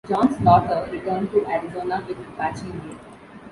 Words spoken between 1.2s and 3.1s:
to Arizona with Apache May.